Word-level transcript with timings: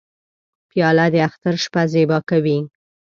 پیاله 0.69 1.05
د 1.13 1.15
اختر 1.27 1.53
شپه 1.63 1.81
زیبا 1.93 2.19
کوي. 2.29 2.59